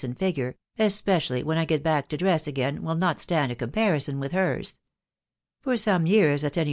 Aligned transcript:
*5gure, 0.01 0.55
especially 0.79 1.43
when 1.43 1.59
I 1.59 1.65
get 1.65 1.83
back 1.83 2.07
to 2.07 2.17
dress 2.17 2.47
again, 2.47 2.73
e». 2.73 2.77
i 2.87 2.93
ju 3.15 3.25
d 3.27 3.35
a. 3.35 3.53
comparison 3.55 4.19
with 4.19 4.31
hers. 4.31 4.79
For 5.59 5.77
some 5.77 6.07
years, 6.07 6.43
at 6.43 6.57
any 6.57 6.59